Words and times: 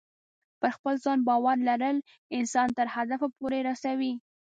پر 0.59 0.69
خپل 0.77 0.95
ځان 1.05 1.19
باور 1.27 1.57
لرل 1.67 1.97
انسان 2.37 2.67
تر 2.77 2.87
هدف 2.95 3.21
پورې 3.37 3.59
رسوي. 3.69 4.13